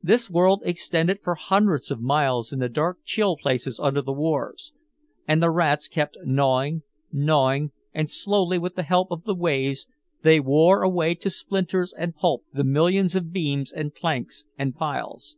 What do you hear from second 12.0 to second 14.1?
pulp the millions of beams and